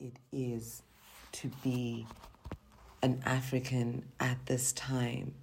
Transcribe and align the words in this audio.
it 0.00 0.16
is 0.32 0.82
to 1.32 1.50
be 1.62 2.06
an 3.02 3.20
African 3.24 4.04
at 4.20 4.46
this 4.46 4.72
time, 4.72 5.34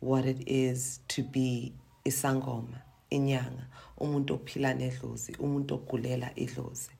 what 0.00 0.24
it 0.24 0.42
is 0.46 1.00
to 1.08 1.22
be 1.22 1.72
isangoma, 2.04 2.82
inyanga, 3.10 3.66
umuntu 4.00 4.30
ophila 4.30 4.74
nedlozi, 4.74 5.36
umuntu 5.36 5.78
ogulela 5.78 6.34
idlozi. 6.36 6.90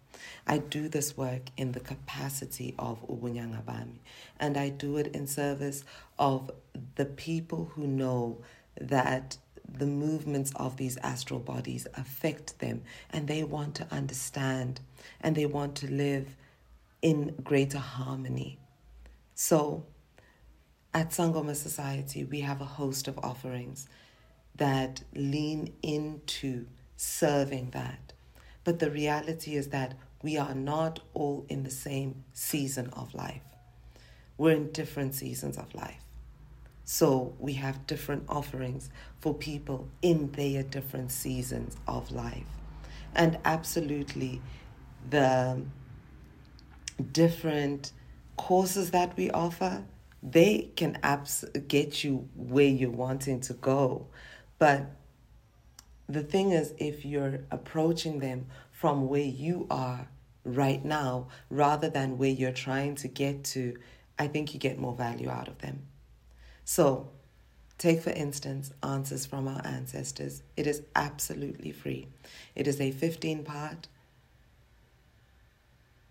I 0.47 0.59
do 0.59 0.89
this 0.89 1.17
work 1.17 1.49
in 1.57 1.73
the 1.73 1.81
capacity 1.81 2.75
of 2.79 3.01
Ubunyanga 3.09 3.63
Bami, 3.63 4.01
and 4.39 4.57
I 4.57 4.69
do 4.69 4.99
it 4.99 5.09
in 5.09 5.27
service 5.27 5.85
of 6.19 6.51
the 6.97 7.07
people 7.07 7.71
who 7.75 7.87
know 7.87 8.39
that 8.79 9.39
the 9.67 9.87
movements 9.87 10.53
of 10.57 10.77
these 10.77 10.99
astral 10.99 11.41
bodies 11.41 11.87
affect 11.95 12.59
them 12.59 12.83
and 13.11 13.29
they 13.29 13.45
want 13.45 13.77
to 13.77 13.87
understand 13.91 14.81
and 15.21 15.37
they 15.37 15.47
want 15.47 15.77
to 15.77 15.87
live 15.87 16.37
in 17.03 17.35
greater 17.43 17.79
harmony. 17.79 18.59
So, 19.35 19.87
at 20.93 21.11
Sangoma 21.11 21.55
Society, 21.55 22.25
we 22.25 22.41
have 22.41 22.61
a 22.61 22.65
host 22.65 23.09
of 23.09 23.19
offerings 23.19 23.89
that 24.57 25.03
lean 25.15 25.73
into 25.83 26.67
serving 26.97 27.71
that. 27.71 28.13
But 28.65 28.79
the 28.79 28.91
reality 28.91 29.55
is 29.55 29.69
that 29.69 29.95
we 30.23 30.37
are 30.37 30.55
not 30.55 31.01
all 31.15 31.47
in 31.49 31.63
the 31.63 31.71
same 31.71 32.25
season 32.33 32.91
of 32.93 33.15
life. 33.15 33.43
We're 34.37 34.57
in 34.57 34.73
different 34.73 35.15
seasons 35.15 35.57
of 35.57 35.75
life. 35.75 36.03
So 36.85 37.35
we 37.39 37.55
have 37.55 37.87
different 37.87 38.25
offerings 38.29 38.91
for 39.21 39.33
people 39.33 39.89
in 40.03 40.33
their 40.33 40.63
different 40.63 41.13
seasons 41.13 41.77
of 41.87 42.11
life. 42.11 42.47
And 43.15 43.39
absolutely, 43.45 44.43
the 45.09 45.63
different 47.03 47.93
courses 48.37 48.91
that 48.91 49.17
we 49.17 49.31
offer, 49.31 49.85
they 50.23 50.71
can 50.77 50.99
abs- 51.03 51.45
get 51.69 52.05
you 52.05 52.29
where 52.35 52.67
you're 52.67 52.91
wanting 52.91 53.41
to 53.41 53.55
go. 53.55 54.07
But 54.59 54.91
the 56.09 56.23
thing 56.23 56.51
is, 56.51 56.75
if 56.79 57.05
you're 57.05 57.41
approaching 57.51 58.19
them 58.19 58.47
from 58.73 59.09
where 59.09 59.21
you 59.21 59.67
are 59.71 60.09
right 60.45 60.85
now 60.85 61.29
rather 61.49 61.89
than 61.89 62.19
where 62.19 62.31
you're 62.31 62.53
trying 62.53 62.95
to 62.97 63.09
get 63.09 63.45
to, 63.45 63.77
I 64.19 64.27
think 64.27 64.53
you 64.53 64.61
get 64.61 64.79
more 64.79 64.95
value 64.95 65.31
out 65.31 65.49
of 65.49 65.59
them. 65.59 65.83
So, 66.65 67.11
take 67.79 68.03
for 68.03 68.11
instance 68.11 68.73
Answers 68.83 69.27
from 69.27 69.49
Our 69.49 69.63
Ancestors. 69.65 70.43
It 70.57 70.67
is 70.67 70.83
absolutely 70.95 71.73
free. 71.73 72.09
It 72.55 72.67
is 72.67 72.81
a 72.81 72.91
15 72.91 73.45
part 73.45 73.89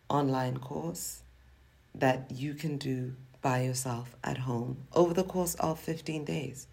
online 0.10 0.58
course 0.58 1.22
that 1.96 2.32
you 2.32 2.54
can 2.54 2.78
do 2.78 3.14
by 3.42 3.62
yourself 3.64 4.16
at 4.24 4.38
home 4.38 4.78
over 4.94 5.14
the 5.14 5.24
course 5.24 5.56
of 5.56 5.80
15 5.80 6.26
days. 6.26 6.68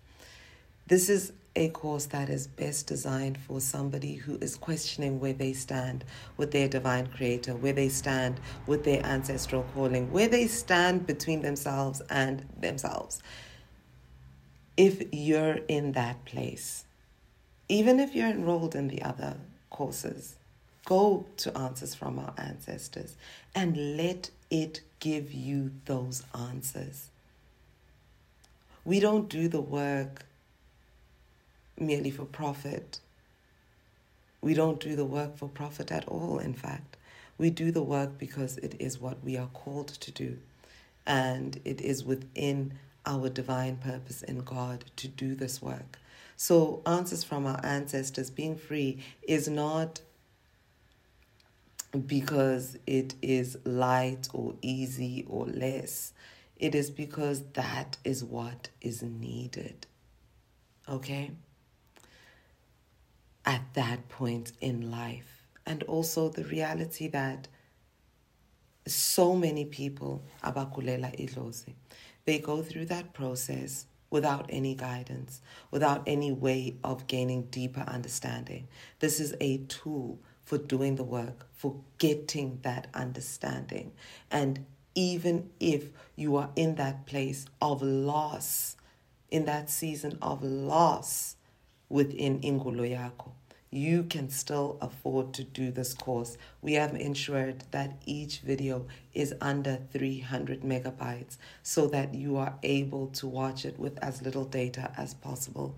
This 0.87 1.09
is 1.09 1.33
a 1.57 1.71
course 1.71 2.07
that 2.07 2.29
is 2.29 2.47
best 2.47 2.87
designed 2.87 3.39
for 3.39 3.61
somebody 3.61 4.15
who 4.15 4.37
is 4.37 4.57
questioning 4.57 5.19
where 5.19 5.33
they 5.33 5.53
stand 5.53 6.05
with 6.37 6.51
their 6.51 6.69
divine 6.69 7.07
creator, 7.07 7.55
where 7.55 7.73
they 7.73 7.89
stand 7.89 8.39
with 8.67 8.85
their 8.85 9.05
ancestral 9.05 9.65
calling, 9.75 10.13
where 10.13 10.29
they 10.29 10.47
stand 10.47 11.07
between 11.07 11.41
themselves 11.43 12.03
and 12.11 12.47
themselves. 12.61 13.23
If 14.77 15.03
you're 15.13 15.61
in 15.69 15.93
that 15.93 16.25
place, 16.27 16.85
even 17.69 17.99
if 17.99 18.15
you're 18.15 18.29
enrolled 18.29 18.75
in 18.75 18.89
the 18.89 19.03
other 19.03 19.39
courses, 19.71 20.36
Go 20.87 21.27
to 21.39 21.59
Answers 21.59 21.97
from 21.97 22.17
Our 22.17 22.33
Ancestors 22.39 23.17
and 23.57 23.97
let 23.97 24.31
it 24.51 24.83
give 25.01 25.35
you 25.35 25.73
those 25.85 26.23
answers. 26.33 27.09
We 28.85 29.01
don't 29.01 29.29
do 29.29 29.49
the 29.49 29.61
work 29.61 30.25
merely 31.77 32.13
for 32.13 32.25
profit. 32.25 33.01
We 34.41 34.55
don't 34.55 34.79
do 34.79 34.95
the 34.95 35.05
work 35.05 35.37
for 35.37 35.49
profit 35.49 35.91
at 35.91 36.07
all, 36.07 36.39
in 36.39 36.55
fact. 36.55 36.97
We 37.37 37.51
do 37.51 37.73
the 37.73 37.83
work 37.83 38.17
because 38.17 38.57
it 38.59 38.77
is 38.79 39.01
what 39.01 39.25
we 39.25 39.37
are 39.37 39.49
called 39.49 39.89
to 39.89 40.13
do. 40.13 40.39
And 41.05 41.61
it 41.65 41.81
is 41.81 42.05
within 42.05 42.75
our 43.05 43.29
divine 43.29 43.79
purpose 43.79 44.23
in 44.23 44.39
God 44.39 44.85
to 44.97 45.09
do 45.09 45.35
this 45.35 45.61
work. 45.61 45.99
So, 46.37 46.83
Answers 46.87 47.25
from 47.25 47.45
Our 47.45 47.61
Ancestors 47.65 48.31
being 48.31 48.57
free 48.57 48.99
is 49.27 49.49
not 49.49 50.01
because 52.01 52.77
it 52.87 53.15
is 53.23 53.59
light 53.65 54.29
or 54.33 54.55
easy 54.63 55.25
or 55.29 55.47
less. 55.47 56.13
It 56.57 56.75
is 56.75 56.91
because 56.91 57.43
that 57.53 57.99
is 58.05 58.25
what 58.25 58.71
is 58.81 59.03
needed. 59.03 59.87
Okay? 60.89 61.33
At 63.45 63.63
that 63.75 64.09
point 64.09 64.53
in 64.61 64.91
life. 64.91 65.43
And 65.67 65.83
also 65.85 66.29
the 66.29 66.45
reality 66.45 67.09
that 67.09 67.49
so 68.87 69.35
many 69.35 69.65
people, 69.65 70.23
abakulela 70.45 71.15
idlozi, 71.21 71.75
they 72.25 72.39
go 72.39 72.63
through 72.63 72.87
that 72.87 73.13
process 73.13 73.87
without 74.11 74.47
any 74.49 74.75
guidance, 74.75 75.41
without 75.71 76.03
any 76.07 76.33
way 76.33 76.77
of 76.85 77.07
gaining 77.07 77.43
deeper 77.45 77.81
understanding. 77.81 78.69
This 79.01 79.21
is 79.21 79.35
a 79.41 79.59
tool 79.59 80.21
for 80.47 80.57
doing 80.57 80.95
the 80.95 81.05
work, 81.05 81.47
for 81.53 81.75
getting 81.99 82.61
that 82.63 82.87
understanding. 82.95 83.93
And 84.31 84.65
even 84.95 85.51
if 85.59 85.91
you 86.15 86.37
are 86.37 86.51
in 86.55 86.77
that 86.77 87.05
place 87.05 87.47
of 87.61 87.83
loss, 87.83 88.77
in 89.29 89.45
that 89.45 89.69
season 89.69 90.17
of 90.23 90.43
loss 90.45 91.37
within 91.89 92.41
Ingolo 92.41 92.85
you 93.73 94.05
can 94.05 94.31
still 94.31 94.79
afford 94.81 95.35
to 95.35 95.43
do 95.43 95.73
this 95.73 95.93
course. 95.93 96.39
We 96.63 96.75
have 96.75 96.95
ensured 96.95 97.65
that 97.73 98.01
each 98.07 98.39
video 98.39 98.87
is 99.13 99.35
under 99.41 99.81
300 99.93 100.63
megabytes 100.63 101.37
so 101.65 101.89
that 101.89 102.15
you 102.15 102.37
are 102.37 102.55
able 102.63 103.09
to 103.09 103.27
watch 103.27 103.65
it 103.65 103.79
with 103.79 103.99
as 103.99 104.23
little 104.23 104.45
data 104.45 104.93
as 104.97 105.13
possible 105.15 105.77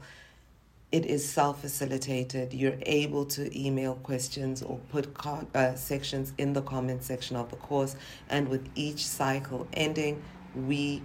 it 0.91 1.04
is 1.04 1.28
self 1.28 1.60
facilitated. 1.60 2.54
You're 2.54 2.78
able 2.82 3.26
to 3.26 3.59
email 3.59 3.94
questions 3.97 4.62
or 4.62 4.78
put 4.91 5.12
co- 5.15 5.47
uh, 5.54 5.75
sections 5.75 6.32
in 6.38 6.54
the 6.54 6.62
comment 6.62 7.03
section 7.03 7.37
of 7.37 7.50
the 7.50 7.56
course. 7.56 7.97
And 8.31 8.49
with 8.49 8.69
each 8.75 9.06
cycle 9.06 9.66
ending, 9.75 10.22
we 10.54 11.03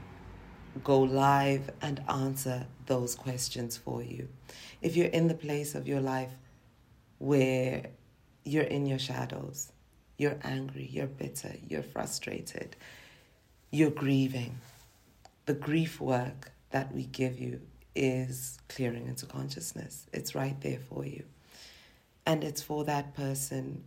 go 0.83 1.01
live 1.01 1.69
and 1.81 2.01
answer 2.07 2.65
those 2.85 3.13
questions 3.13 3.77
for 3.77 4.01
you. 4.01 4.29
If 4.81 4.95
you're 4.95 5.07
in 5.07 5.27
the 5.27 5.33
place 5.33 5.75
of 5.75 5.87
your 5.87 6.01
life 6.01 6.31
where 7.19 7.87
you're 8.45 8.63
in 8.63 8.85
your 8.85 8.99
shadows, 8.99 9.71
you're 10.17 10.37
angry, 10.43 10.87
you're 10.91 11.07
bitter, 11.07 11.55
you're 11.67 11.83
frustrated, 11.83 12.75
you're 13.71 13.89
grieving, 13.91 14.59
the 15.45 15.53
grief 15.53 15.99
work 15.99 16.51
that 16.71 16.93
we 16.93 17.03
give 17.03 17.39
you 17.39 17.61
is 17.95 18.57
clearing 18.69 19.07
into 19.07 19.25
consciousness. 19.25 20.07
It's 20.13 20.35
right 20.35 20.59
there 20.61 20.79
for 20.79 21.05
you. 21.05 21.23
And 22.25 22.43
it's 22.43 22.61
for 22.61 22.83
that 22.85 23.13
person 23.13 23.83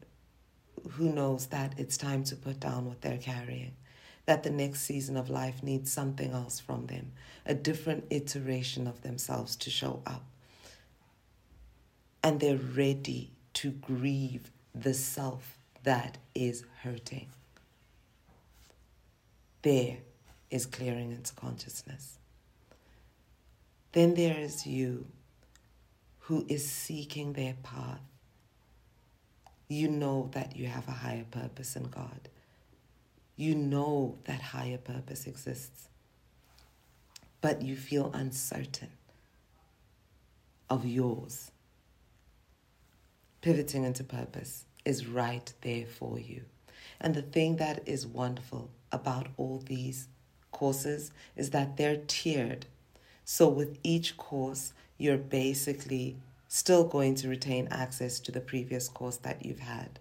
who 0.92 1.12
knows 1.12 1.46
that 1.46 1.74
it's 1.78 1.96
time 1.96 2.22
to 2.24 2.36
put 2.36 2.60
down 2.60 2.86
what 2.86 3.00
they're 3.00 3.18
carrying, 3.18 3.72
that 4.26 4.42
the 4.42 4.50
next 4.50 4.82
season 4.82 5.16
of 5.16 5.30
life 5.30 5.62
needs 5.62 5.92
something 5.92 6.32
else 6.32 6.60
from 6.60 6.86
them, 6.86 7.12
a 7.44 7.54
different 7.54 8.04
iteration 8.10 8.86
of 8.86 9.02
themselves 9.02 9.56
to 9.56 9.70
show 9.70 10.02
up. 10.06 10.24
And 12.22 12.40
they're 12.40 12.56
ready 12.56 13.32
to 13.54 13.70
grieve 13.70 14.50
the 14.74 14.94
self 14.94 15.58
that 15.84 16.18
is 16.34 16.64
hurting. 16.82 17.28
There 19.62 19.98
is 20.50 20.66
clearing 20.66 21.12
into 21.12 21.32
consciousness. 21.34 22.18
Then 23.96 24.12
there 24.12 24.38
is 24.38 24.66
you 24.66 25.06
who 26.18 26.44
is 26.50 26.70
seeking 26.70 27.32
their 27.32 27.54
path. 27.62 28.02
You 29.68 29.88
know 29.88 30.28
that 30.32 30.54
you 30.54 30.66
have 30.66 30.86
a 30.86 30.90
higher 30.90 31.24
purpose 31.30 31.76
in 31.76 31.84
God. 31.84 32.28
You 33.36 33.54
know 33.54 34.18
that 34.24 34.42
higher 34.42 34.76
purpose 34.76 35.26
exists. 35.26 35.88
But 37.40 37.62
you 37.62 37.74
feel 37.74 38.10
uncertain 38.12 38.90
of 40.68 40.84
yours. 40.84 41.50
Pivoting 43.40 43.84
into 43.84 44.04
purpose 44.04 44.66
is 44.84 45.06
right 45.06 45.50
there 45.62 45.86
for 45.86 46.18
you. 46.18 46.42
And 47.00 47.14
the 47.14 47.22
thing 47.22 47.56
that 47.56 47.80
is 47.88 48.06
wonderful 48.06 48.68
about 48.92 49.28
all 49.38 49.62
these 49.64 50.08
courses 50.50 51.12
is 51.34 51.48
that 51.52 51.78
they're 51.78 52.02
tiered 52.06 52.66
so 53.28 53.48
with 53.48 53.78
each 53.82 54.16
course, 54.16 54.72
you're 54.98 55.18
basically 55.18 56.16
still 56.46 56.84
going 56.84 57.16
to 57.16 57.28
retain 57.28 57.66
access 57.72 58.20
to 58.20 58.30
the 58.30 58.40
previous 58.40 58.88
course 58.88 59.16
that 59.16 59.44
you've 59.44 59.58
had. 59.58 59.98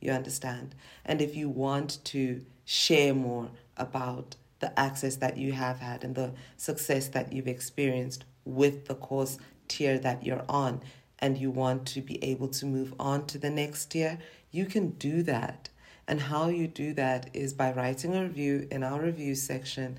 You 0.00 0.12
understand? 0.12 0.76
And 1.04 1.20
if 1.20 1.34
you 1.34 1.48
want 1.48 1.98
to 2.04 2.42
share 2.64 3.12
more 3.12 3.50
about 3.76 4.36
the 4.60 4.78
access 4.78 5.16
that 5.16 5.36
you 5.36 5.50
have 5.50 5.80
had 5.80 6.04
and 6.04 6.14
the 6.14 6.30
success 6.56 7.08
that 7.08 7.32
you've 7.32 7.48
experienced 7.48 8.24
with 8.44 8.86
the 8.86 8.94
course 8.94 9.38
tier 9.66 9.98
that 9.98 10.24
you're 10.24 10.44
on 10.48 10.80
and 11.18 11.36
you 11.36 11.50
want 11.50 11.86
to 11.86 12.00
be 12.00 12.22
able 12.22 12.48
to 12.48 12.66
move 12.66 12.94
on 13.00 13.26
to 13.26 13.36
the 13.36 13.50
next 13.50 13.86
tier, 13.86 14.16
you 14.52 14.64
can 14.64 14.90
do 14.90 15.24
that. 15.24 15.70
And 16.06 16.20
how 16.20 16.48
you 16.48 16.68
do 16.68 16.92
that 16.94 17.30
is 17.32 17.52
by 17.52 17.72
writing 17.72 18.14
a 18.14 18.22
review 18.22 18.68
in 18.70 18.84
our 18.84 19.00
review 19.00 19.34
section 19.34 19.98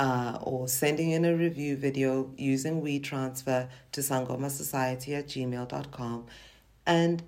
uh, 0.00 0.38
or 0.40 0.66
sending 0.66 1.10
in 1.10 1.26
a 1.26 1.36
review 1.36 1.76
video 1.76 2.32
using 2.38 2.80
WeTransfer 2.80 3.68
to 3.92 4.00
sangomasociety 4.00 5.16
at 5.16 5.28
gmail.com. 5.28 6.24
And 6.86 7.22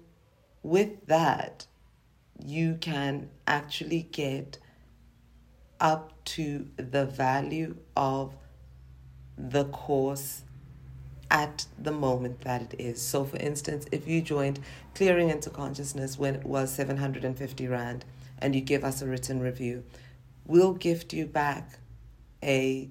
with 0.63 1.07
that, 1.07 1.67
you 2.43 2.79
can 2.81 3.29
actually 3.47 4.09
get 4.11 4.57
up 5.81 6.25
to 6.25 6.67
the 6.79 7.05
value 7.05 7.77
of 7.95 8.35
the 9.37 9.67
course 9.67 10.41
at 11.31 11.67
the 11.79 11.93
moment 11.93 12.41
that 12.41 12.73
it 12.73 12.81
is. 12.81 13.03
So, 13.03 13.25
for 13.25 13.37
instance, 13.37 13.85
if 13.93 14.09
you 14.09 14.23
joined 14.23 14.61
Clearing 14.95 15.29
into 15.29 15.51
Consciousness 15.51 16.19
when 16.19 16.37
it 16.37 16.45
was 16.45 16.73
750 16.73 17.69
Rand 17.69 18.07
and 18.39 18.55
you 18.55 18.63
give 18.63 18.83
us 18.83 19.03
a 19.03 19.07
written 19.07 19.41
review, 19.41 19.85
we'll 20.47 20.73
gift 20.73 21.13
you 21.13 21.27
back 21.27 21.79
a 22.43 22.91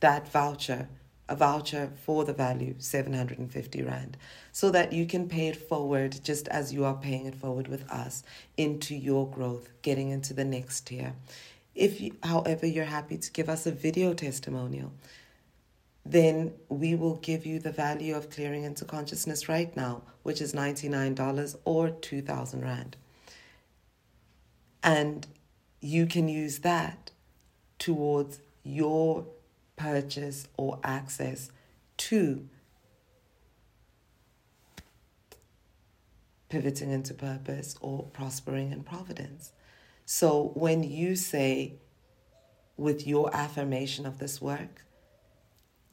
that 0.00 0.28
voucher 0.28 0.88
a 1.28 1.34
voucher 1.34 1.90
for 2.04 2.24
the 2.24 2.32
value 2.32 2.74
750 2.78 3.82
rand 3.82 4.16
so 4.52 4.70
that 4.70 4.92
you 4.92 5.06
can 5.06 5.28
pay 5.28 5.48
it 5.48 5.56
forward 5.56 6.18
just 6.22 6.46
as 6.48 6.72
you 6.72 6.84
are 6.84 6.94
paying 6.94 7.26
it 7.26 7.34
forward 7.34 7.68
with 7.68 7.88
us 7.90 8.22
into 8.56 8.94
your 8.94 9.28
growth 9.28 9.68
getting 9.82 10.10
into 10.10 10.32
the 10.32 10.44
next 10.44 10.86
tier. 10.86 11.14
If 11.74 12.00
you, 12.00 12.16
however 12.22 12.66
you're 12.66 12.84
happy 12.84 13.18
to 13.18 13.32
give 13.32 13.48
us 13.48 13.66
a 13.66 13.72
video 13.72 14.14
testimonial 14.14 14.92
then 16.04 16.52
we 16.68 16.94
will 16.94 17.16
give 17.16 17.44
you 17.44 17.58
the 17.58 17.72
value 17.72 18.14
of 18.14 18.30
clearing 18.30 18.62
into 18.62 18.84
consciousness 18.84 19.48
right 19.48 19.76
now 19.76 20.02
which 20.22 20.40
is 20.40 20.52
$99 20.52 21.56
or 21.64 21.90
2000 21.90 22.62
rand. 22.62 22.96
And 24.82 25.26
you 25.80 26.06
can 26.06 26.28
use 26.28 26.60
that 26.60 27.10
towards 27.80 28.38
your 28.66 29.26
purchase 29.76 30.48
or 30.56 30.78
access 30.82 31.50
to 31.96 32.48
pivoting 36.48 36.90
into 36.90 37.14
purpose 37.14 37.76
or 37.80 38.04
prospering 38.04 38.72
in 38.72 38.82
providence. 38.82 39.52
So 40.04 40.52
when 40.54 40.82
you 40.82 41.16
say, 41.16 41.74
with 42.76 43.06
your 43.06 43.34
affirmation 43.34 44.06
of 44.06 44.18
this 44.18 44.40
work, 44.40 44.84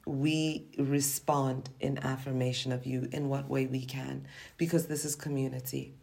we 0.06 0.66
respond 0.78 1.70
in 1.80 1.98
affirmation 1.98 2.72
of 2.72 2.84
you 2.84 3.08
in 3.10 3.28
what 3.28 3.48
way 3.48 3.66
we 3.66 3.84
can, 3.84 4.26
because 4.58 4.86
this 4.86 5.04
is 5.04 5.16
community, 5.16 5.94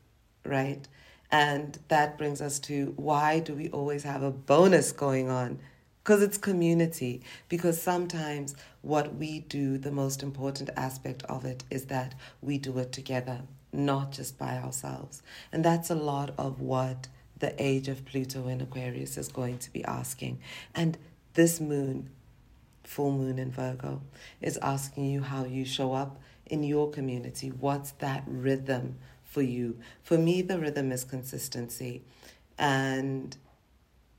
right? 0.43 0.87
And 1.31 1.77
that 1.87 2.17
brings 2.17 2.41
us 2.41 2.59
to 2.61 2.93
why 2.97 3.39
do 3.39 3.53
we 3.53 3.69
always 3.69 4.03
have 4.03 4.23
a 4.23 4.31
bonus 4.31 4.91
going 4.91 5.29
on? 5.29 5.59
Because 6.03 6.21
it's 6.21 6.37
community. 6.37 7.21
Because 7.49 7.81
sometimes 7.81 8.55
what 8.81 9.15
we 9.15 9.41
do, 9.41 9.77
the 9.77 9.91
most 9.91 10.23
important 10.23 10.69
aspect 10.75 11.23
of 11.23 11.45
it 11.45 11.63
is 11.69 11.85
that 11.85 12.15
we 12.41 12.57
do 12.57 12.77
it 12.79 12.91
together, 12.91 13.41
not 13.71 14.11
just 14.11 14.37
by 14.37 14.57
ourselves. 14.57 15.21
And 15.51 15.63
that's 15.63 15.89
a 15.89 15.95
lot 15.95 16.33
of 16.37 16.59
what 16.59 17.07
the 17.37 17.53
age 17.61 17.87
of 17.87 18.05
Pluto 18.05 18.47
in 18.47 18.61
Aquarius 18.61 19.17
is 19.17 19.27
going 19.27 19.59
to 19.59 19.71
be 19.71 19.83
asking. 19.83 20.39
And 20.73 20.97
this 21.33 21.59
moon, 21.59 22.09
full 22.83 23.11
moon 23.11 23.37
in 23.39 23.51
Virgo, 23.51 24.01
is 24.41 24.57
asking 24.57 25.05
you 25.05 25.21
how 25.21 25.45
you 25.45 25.65
show 25.65 25.93
up 25.93 26.19
in 26.47 26.63
your 26.63 26.89
community. 26.89 27.49
What's 27.49 27.91
that 27.93 28.23
rhythm 28.25 28.97
for 29.23 29.41
you? 29.41 29.79
For 30.03 30.17
me, 30.17 30.41
the 30.41 30.59
rhythm 30.59 30.91
is 30.91 31.03
consistency. 31.03 32.01
And 32.57 33.35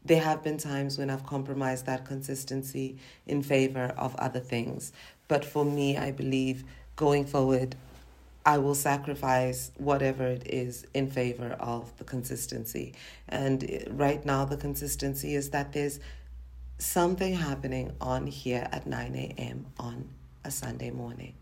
there 0.04 0.20
have 0.20 0.42
been 0.42 0.58
times 0.58 0.98
when 0.98 1.10
I've 1.10 1.24
compromised 1.26 1.86
that 1.86 2.04
consistency 2.04 2.98
in 3.26 3.42
favor 3.42 3.94
of 3.96 4.14
other 4.16 4.40
things. 4.40 4.92
But 5.28 5.44
for 5.44 5.64
me, 5.64 5.96
I 5.96 6.10
believe 6.10 6.64
going 6.96 7.24
forward, 7.24 7.76
I 8.44 8.58
will 8.58 8.74
sacrifice 8.74 9.70
whatever 9.76 10.26
it 10.26 10.46
is 10.46 10.84
in 10.94 11.08
favor 11.08 11.56
of 11.60 11.96
the 11.98 12.04
consistency. 12.04 12.94
And 13.28 13.62
eh, 13.64 13.84
right 13.90 14.24
now, 14.24 14.44
the 14.44 14.56
consistency 14.56 15.36
is 15.36 15.50
that 15.50 15.72
there's 15.72 16.00
something 16.78 17.34
happening 17.34 17.92
on 18.00 18.26
here 18.26 18.66
at 18.72 18.86
9 18.86 19.14
a.m. 19.14 19.66
on 19.78 20.08
a 20.44 20.50
Sunday 20.50 20.90
morning, 20.90 21.34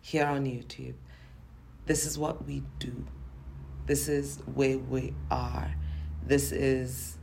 here 0.00 0.26
on 0.26 0.44
YouTube. 0.44 0.94
This 1.86 2.06
is 2.06 2.16
what 2.16 2.46
we 2.46 2.62
do. 2.78 3.04
This 3.86 4.08
is 4.08 4.38
where 4.54 4.78
we 4.78 5.12
are. 5.32 5.74
This 6.24 6.52
is 6.52 7.18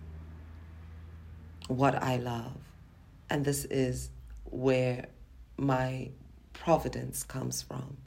what 1.77 1.95
I 2.01 2.18
love. 2.18 2.57
And 3.29 3.45
this 3.45 3.65
is 3.65 4.09
where 4.45 5.06
my 5.57 6.09
providence 6.53 7.23
comes 7.23 7.62
from, 7.62 7.97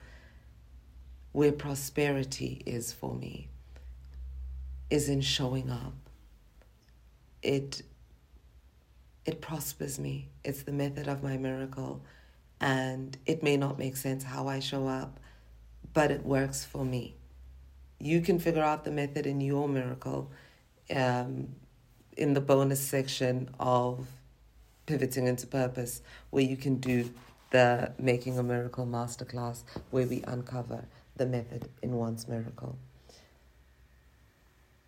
where 1.32 1.52
prosperity 1.52 2.62
is 2.66 2.92
for 2.92 3.14
me, 3.14 3.48
is 4.90 5.08
in 5.08 5.20
showing 5.20 5.70
up. 5.70 5.94
It 7.42 7.82
it 9.24 9.40
prospers 9.40 9.98
me. 9.98 10.28
It's 10.44 10.64
the 10.64 10.72
method 10.72 11.08
of 11.08 11.22
my 11.22 11.38
miracle. 11.38 12.02
And 12.60 13.16
it 13.24 13.42
may 13.42 13.56
not 13.56 13.78
make 13.78 13.96
sense 13.96 14.22
how 14.22 14.48
I 14.48 14.60
show 14.60 14.86
up, 14.86 15.18
but 15.94 16.10
it 16.10 16.24
works 16.24 16.64
for 16.64 16.84
me. 16.84 17.16
You 17.98 18.20
can 18.20 18.38
figure 18.38 18.62
out 18.62 18.84
the 18.84 18.90
method 18.90 19.26
in 19.26 19.40
your 19.40 19.66
miracle. 19.66 20.30
Um, 20.94 21.48
in 22.16 22.34
the 22.34 22.40
bonus 22.40 22.80
section 22.80 23.48
of 23.58 24.06
Pivoting 24.86 25.26
into 25.26 25.46
Purpose, 25.46 26.02
where 26.30 26.44
you 26.44 26.56
can 26.56 26.76
do 26.76 27.10
the 27.50 27.92
Making 27.98 28.38
a 28.38 28.42
Miracle 28.42 28.86
masterclass, 28.86 29.62
where 29.90 30.06
we 30.06 30.22
uncover 30.26 30.84
the 31.16 31.26
method 31.26 31.68
in 31.82 31.92
one's 31.92 32.28
miracle. 32.28 32.76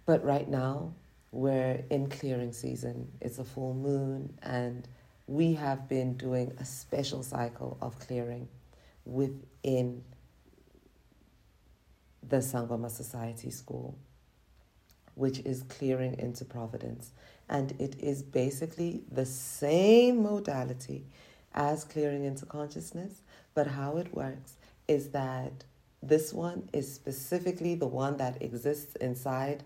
But 0.04 0.24
right 0.24 0.48
now, 0.48 0.92
we're 1.32 1.84
in 1.90 2.08
clearing 2.08 2.52
season. 2.52 3.10
It's 3.20 3.38
a 3.38 3.44
full 3.44 3.74
moon, 3.74 4.38
and 4.42 4.86
we 5.26 5.54
have 5.54 5.88
been 5.88 6.16
doing 6.16 6.52
a 6.58 6.64
special 6.64 7.22
cycle 7.22 7.76
of 7.80 7.98
clearing 7.98 8.48
within 9.04 10.02
the 12.28 12.38
Sangoma 12.38 12.90
Society 12.90 13.50
School 13.50 13.96
which 15.16 15.40
is 15.40 15.64
clearing 15.64 16.16
into 16.18 16.44
providence. 16.44 17.10
And 17.48 17.72
it 17.80 17.96
is 17.98 18.22
basically 18.22 19.02
the 19.10 19.26
same 19.26 20.22
modality 20.22 21.06
as 21.54 21.84
clearing 21.84 22.24
into 22.24 22.46
consciousness, 22.46 23.22
but 23.54 23.66
how 23.66 23.96
it 23.96 24.14
works 24.14 24.54
is 24.86 25.08
that 25.10 25.64
this 26.02 26.32
one 26.32 26.68
is 26.72 26.92
specifically 26.92 27.74
the 27.74 27.86
one 27.86 28.18
that 28.18 28.40
exists 28.42 28.94
inside 28.96 29.64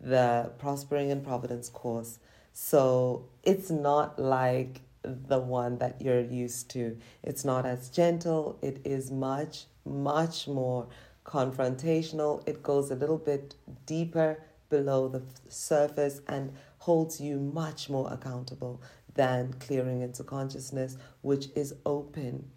the 0.00 0.52
Prospering 0.58 1.10
in 1.10 1.22
Providence 1.22 1.68
course. 1.68 2.18
So 2.52 3.24
it's 3.42 3.70
not 3.70 4.18
like 4.18 4.82
the 5.02 5.38
one 5.38 5.78
that 5.78 6.00
you're 6.02 6.20
used 6.20 6.70
to. 6.70 6.98
It's 7.22 7.44
not 7.44 7.64
as 7.64 7.88
gentle, 7.88 8.58
it 8.60 8.80
is 8.84 9.10
much, 9.10 9.64
much 9.84 10.46
more 10.46 10.86
confrontational. 11.24 12.46
It 12.46 12.62
goes 12.62 12.90
a 12.90 12.94
little 12.94 13.18
bit 13.18 13.54
deeper 13.86 14.38
below 14.72 15.06
the 15.06 15.22
surface 15.50 16.22
and 16.26 16.50
holds 16.78 17.20
you 17.20 17.38
much 17.38 17.90
more 17.90 18.10
accountable 18.10 18.80
than 19.14 19.52
clearing 19.60 20.00
into 20.00 20.24
consciousness, 20.24 20.96
which 21.20 21.48
is 21.54 21.74
open 21.84 22.48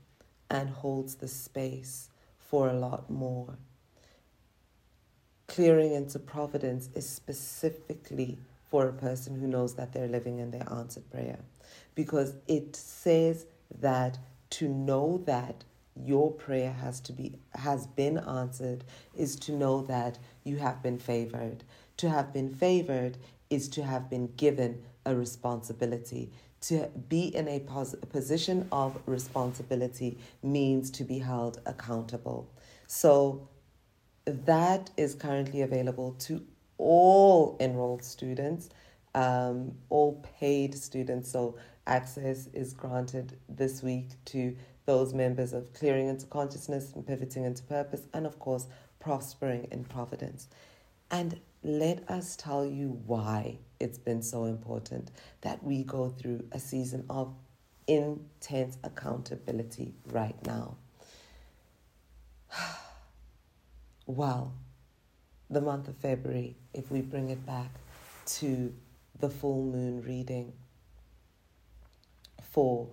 and 0.49 0.69
holds 0.69 1.15
the 1.15 1.27
space 1.27 2.07
for 2.39 2.69
a 2.69 2.73
lot 2.73 3.09
more. 3.09 3.57
Clearing 5.47 5.93
into 5.93 6.17
providence 6.17 6.89
is 6.95 7.07
specifically 7.07 8.39
for 8.71 8.87
a 8.87 8.93
person 8.93 9.37
who 9.37 9.47
knows 9.47 9.75
that 9.75 9.91
they're 9.91 10.07
living 10.07 10.39
in 10.39 10.51
their 10.51 10.67
answered 10.71 11.09
prayer 11.11 11.39
because 11.95 12.33
it 12.47 12.77
says 12.77 13.45
that 13.81 14.17
to 14.51 14.69
know 14.69 15.21
that 15.25 15.65
your 16.03 16.31
prayer 16.31 16.73
has 16.73 16.99
to 16.99 17.13
be 17.13 17.33
has 17.53 17.87
been 17.87 18.17
answered 18.17 18.83
is 19.15 19.35
to 19.37 19.53
know 19.53 19.81
that 19.81 20.17
you 20.43 20.57
have 20.57 20.83
been 20.83 20.99
favored 20.99 21.63
to 21.97 22.09
have 22.09 22.33
been 22.33 22.53
favored 22.53 23.17
is 23.49 23.69
to 23.69 23.83
have 23.83 24.09
been 24.09 24.33
given 24.35 24.83
a 25.05 25.15
responsibility. 25.15 26.31
To 26.61 26.89
be 27.09 27.35
in 27.35 27.47
a, 27.47 27.59
pos- 27.59 27.95
position 28.09 28.67
of 28.71 28.97
responsibility 29.05 30.17
means 30.41 30.89
to 30.91 31.03
be 31.03 31.19
held 31.19 31.61
accountable. 31.65 32.49
So 32.87 33.47
that 34.25 34.89
is 34.97 35.13
currently 35.13 35.61
available 35.61 36.13
to 36.19 36.43
all 36.77 37.55
enrolled 37.59 38.03
students 38.03 38.69
um, 39.15 39.71
all 39.89 40.23
paid 40.39 40.75
students. 40.75 41.31
So 41.31 41.57
access 41.87 42.47
is 42.53 42.73
granted 42.73 43.39
this 43.49 43.81
week 43.81 44.09
to 44.25 44.55
those 44.85 45.13
members 45.13 45.53
of 45.53 45.73
clearing 45.73 46.09
into 46.09 46.27
consciousness 46.27 46.91
and 46.93 47.07
pivoting 47.07 47.45
into 47.45 47.63
purpose, 47.63 48.01
and 48.13 48.27
of 48.27 48.37
course, 48.37 48.67
prospering 48.99 49.67
in 49.71 49.85
providence. 49.85 50.47
And 51.09 51.39
let 51.65 52.07
us 52.11 52.35
tell 52.35 52.63
you 52.63 53.01
why 53.07 53.57
it's 53.79 53.97
been 53.97 54.21
so 54.21 54.45
important 54.45 55.09
that 55.41 55.63
we 55.63 55.83
go 55.83 56.09
through 56.09 56.45
a 56.51 56.59
season 56.59 57.03
of 57.09 57.33
intense 57.87 58.77
accountability 58.83 59.95
right 60.11 60.35
now. 60.45 60.77
well, 64.05 64.53
the 65.49 65.59
month 65.59 65.87
of 65.87 65.97
February, 65.97 66.55
if 66.75 66.91
we 66.91 67.01
bring 67.01 67.31
it 67.31 67.43
back 67.47 67.71
to 68.27 68.71
the 69.19 69.29
full 69.29 69.63
moon 69.63 70.03
reading 70.03 70.53
for 72.43 72.87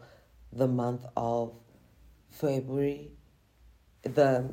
the 0.51 0.67
month 0.67 1.05
of 1.15 1.53
February, 2.31 3.11
the 4.03 4.51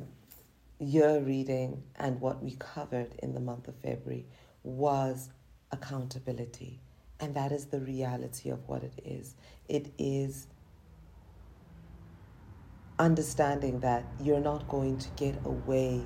year 0.79 1.19
reading 1.19 1.83
and 1.97 2.19
what 2.21 2.41
we 2.41 2.55
covered 2.59 3.15
in 3.21 3.33
the 3.33 3.39
month 3.39 3.67
of 3.67 3.75
February 3.77 4.25
was 4.63 5.29
accountability. 5.71 6.79
And 7.19 7.35
that 7.35 7.51
is 7.51 7.65
the 7.65 7.79
reality 7.81 8.49
of 8.49 8.67
what 8.67 8.83
it 8.83 8.93
is. 9.03 9.35
It 9.67 9.91
is 9.97 10.47
understanding 12.97 13.79
that 13.81 14.05
you're 14.21 14.39
not 14.39 14.67
going 14.69 14.97
to 14.97 15.09
get 15.11 15.35
away 15.45 16.01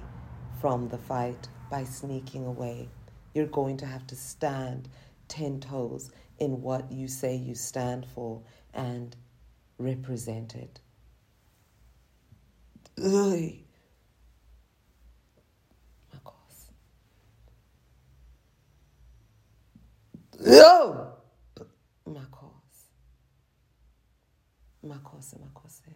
from 0.60 0.90
the 0.90 0.98
fight 0.98 1.48
by 1.70 1.84
sneaking 1.84 2.46
away. 2.46 2.90
You're 3.34 3.48
going 3.48 3.78
to 3.78 3.86
have 3.86 4.08
to 4.08 4.16
stand 4.16 4.90
10 5.28 5.60
toes 5.60 6.12
in 6.40 6.62
what 6.62 6.92
you 6.92 7.08
say 7.08 7.36
you 7.36 7.56
stand 7.56 8.06
for 8.14 8.42
and 8.74 9.16
represent 9.78 10.56
it. 10.56 10.80
Ugh. 13.04 13.63
Yo! 20.40 21.14
Makos. 22.08 22.52
Makose, 24.86 25.36
Makose. 25.40 25.94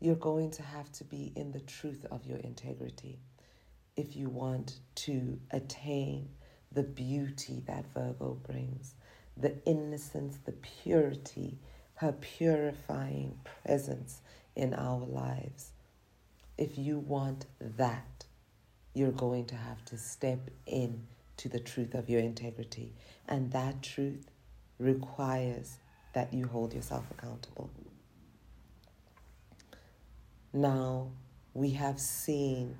You're 0.00 0.16
going 0.16 0.50
to 0.52 0.62
have 0.62 0.90
to 0.92 1.04
be 1.04 1.32
in 1.36 1.52
the 1.52 1.60
truth 1.60 2.06
of 2.10 2.26
your 2.26 2.38
integrity 2.38 3.18
if 3.96 4.16
you 4.16 4.28
want 4.28 4.80
to 4.96 5.40
attain 5.50 6.28
the 6.72 6.82
beauty 6.84 7.62
that 7.66 7.86
Virgo 7.94 8.38
brings, 8.46 8.94
the 9.36 9.54
innocence, 9.64 10.38
the 10.44 10.52
purity, 10.52 11.58
her 11.94 12.12
purifying 12.12 13.38
presence 13.64 14.22
in 14.56 14.74
our 14.74 15.04
lives. 15.06 15.72
If 16.58 16.78
you 16.78 16.98
want 16.98 17.46
that, 17.60 18.24
you're 18.94 19.12
going 19.12 19.46
to 19.46 19.56
have 19.56 19.84
to 19.86 19.98
step 19.98 20.50
in 20.66 21.06
to 21.38 21.48
the 21.48 21.58
truth 21.58 21.94
of 21.94 22.08
your 22.08 22.20
integrity. 22.20 22.92
And 23.28 23.50
that 23.52 23.82
truth 23.82 24.30
requires 24.78 25.78
that 26.12 26.32
you 26.32 26.46
hold 26.46 26.74
yourself 26.74 27.04
accountable. 27.10 27.70
Now, 30.52 31.10
we 31.54 31.70
have 31.70 31.98
seen 32.00 32.76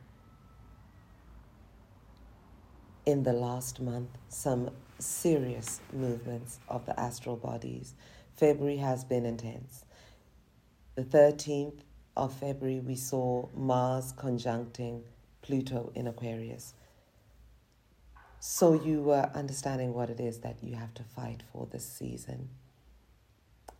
in 3.07 3.23
the 3.23 3.33
last 3.33 3.81
month 3.81 4.11
some 4.29 4.71
serious 4.99 5.81
movements 5.93 6.59
of 6.69 6.85
the 6.87 6.99
astral 6.99 7.37
bodies. 7.37 7.95
February 8.37 8.77
has 8.77 9.05
been 9.05 9.25
intense. 9.25 9.85
The 10.95 11.05
13th 11.05 11.81
of 12.17 12.33
February, 12.35 12.81
we 12.81 12.97
saw 12.97 13.49
Mars 13.55 14.13
conjuncting 14.17 15.03
Pluto 15.43 15.93
in 15.95 16.07
Aquarius. 16.09 16.75
So 18.41 18.73
you 18.73 19.03
were 19.03 19.31
understanding 19.35 19.95
what 19.95 20.11
it 20.11 20.21
is 20.21 20.39
that 20.39 20.57
you 20.63 20.77
have 20.77 20.95
to 20.95 21.03
fight 21.03 21.43
for 21.53 21.67
this 21.71 21.85
season, 21.85 22.49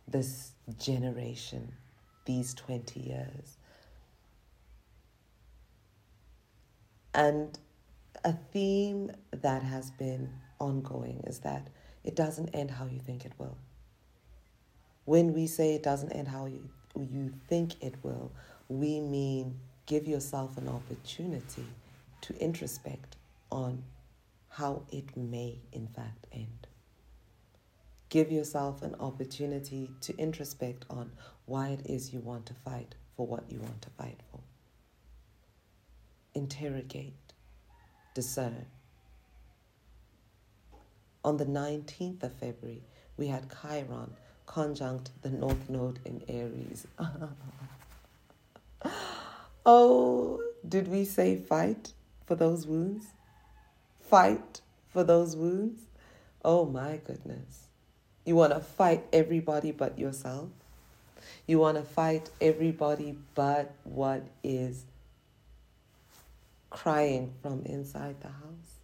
this 0.07 0.51
generation, 0.77 1.73
these 2.25 2.53
20 2.53 2.99
years. 2.99 3.57
And 7.13 7.57
a 8.23 8.33
theme 8.51 9.11
that 9.31 9.63
has 9.63 9.91
been 9.91 10.29
ongoing 10.59 11.23
is 11.25 11.39
that 11.39 11.67
it 12.03 12.15
doesn't 12.15 12.49
end 12.49 12.71
how 12.71 12.85
you 12.85 12.99
think 12.99 13.25
it 13.25 13.33
will. 13.37 13.57
When 15.05 15.33
we 15.33 15.47
say 15.47 15.75
it 15.75 15.83
doesn't 15.83 16.11
end 16.11 16.27
how 16.27 16.45
you, 16.45 16.69
you 16.95 17.33
think 17.47 17.81
it 17.81 17.95
will, 18.03 18.31
we 18.67 18.99
mean 18.99 19.57
give 19.85 20.07
yourself 20.07 20.57
an 20.57 20.67
opportunity 20.67 21.65
to 22.21 22.33
introspect 22.39 23.15
on 23.51 23.83
how 24.49 24.83
it 24.91 25.15
may, 25.15 25.61
in 25.71 25.87
fact, 25.87 26.27
end. 26.33 26.67
Give 28.09 28.31
yourself 28.31 28.81
an 28.81 28.95
opportunity 28.99 29.91
to 30.01 30.17
introspect 30.17 30.85
on 30.89 31.11
why 31.45 31.69
it 31.69 31.85
is 31.85 32.11
you 32.11 32.19
want 32.19 32.47
to 32.47 32.53
fight 32.53 32.95
for 33.15 33.27
what 33.27 33.43
you 33.49 33.59
want 33.59 33.81
to 33.83 33.89
fight 33.91 34.19
for. 34.31 34.39
Interrogate, 36.33 37.33
discern. 38.15 38.65
On 41.23 41.37
the 41.37 41.45
19th 41.45 42.23
of 42.23 42.33
February, 42.33 42.81
we 43.17 43.27
had 43.27 43.45
Chiron 43.61 44.13
conjunct 44.45 45.11
the 45.21 45.29
North 45.29 45.69
Node 45.69 45.99
in 46.05 46.23
Aries. 46.27 46.87
oh, 49.65 50.41
did 50.67 50.87
we 50.87 51.05
say 51.05 51.35
fight 51.35 51.93
for 52.25 52.33
those 52.35 52.65
wounds? 52.65 53.05
Fight 54.09 54.61
for 54.91 55.03
those 55.03 55.35
wounds? 55.35 55.81
Oh 56.43 56.65
my 56.65 56.99
goodness. 57.05 57.67
You 58.25 58.35
want 58.35 58.53
to 58.53 58.59
fight 58.59 59.05
everybody 59.13 59.71
but 59.71 59.99
yourself? 59.99 60.49
You 61.45 61.59
want 61.59 61.77
to 61.77 61.83
fight 61.83 62.29
everybody 62.41 63.17
but 63.35 63.73
what 63.83 64.27
is 64.43 64.85
crying 66.69 67.33
from 67.41 67.63
inside 67.65 68.15
the 68.21 68.27
house? 68.27 68.75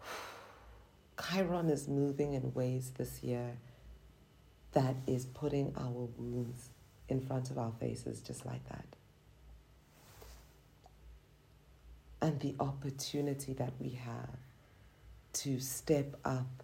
Chiron 1.30 1.68
is 1.68 1.88
moving 1.88 2.34
in 2.34 2.52
ways 2.54 2.92
this 2.96 3.22
year 3.22 3.58
that 4.72 4.96
is 5.06 5.26
putting 5.26 5.72
our 5.76 6.08
wounds 6.18 6.70
in 7.08 7.20
front 7.20 7.50
of 7.50 7.58
our 7.58 7.72
faces 7.80 8.20
just 8.20 8.44
like 8.44 8.68
that. 8.68 8.95
And 12.20 12.40
the 12.40 12.54
opportunity 12.60 13.52
that 13.54 13.72
we 13.78 13.90
have 13.90 14.36
to 15.32 15.60
step 15.60 16.16
up, 16.24 16.62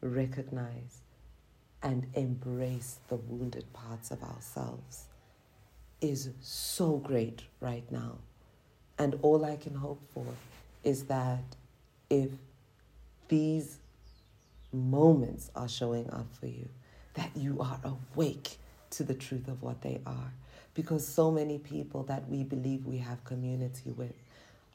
recognize, 0.00 1.02
and 1.82 2.06
embrace 2.14 2.98
the 3.08 3.16
wounded 3.16 3.70
parts 3.72 4.10
of 4.10 4.22
ourselves 4.22 5.04
is 6.00 6.30
so 6.40 6.96
great 6.96 7.42
right 7.60 7.90
now. 7.90 8.16
And 8.98 9.18
all 9.22 9.44
I 9.44 9.56
can 9.56 9.74
hope 9.74 10.02
for 10.12 10.26
is 10.82 11.04
that 11.04 11.44
if 12.10 12.30
these 13.28 13.78
moments 14.72 15.50
are 15.54 15.68
showing 15.68 16.10
up 16.10 16.26
for 16.32 16.46
you, 16.46 16.68
that 17.14 17.30
you 17.36 17.60
are 17.60 17.80
awake 17.84 18.58
to 18.90 19.04
the 19.04 19.14
truth 19.14 19.48
of 19.48 19.62
what 19.62 19.82
they 19.82 20.00
are. 20.06 20.32
Because 20.74 21.06
so 21.06 21.30
many 21.30 21.58
people 21.58 22.04
that 22.04 22.28
we 22.28 22.42
believe 22.44 22.86
we 22.86 22.98
have 22.98 23.24
community 23.24 23.90
with 23.90 24.14